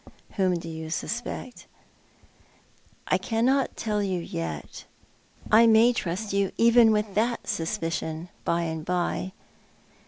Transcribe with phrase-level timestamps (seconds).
[0.37, 1.67] "Whom do you suspect?"
[3.07, 4.85] "I cannot tell you yet.
[5.51, 9.33] I may trust you even with that suspicion by and by.